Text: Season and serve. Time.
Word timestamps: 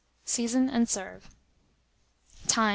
Season 0.25 0.67
and 0.67 0.89
serve. 0.89 1.29
Time. 2.47 2.69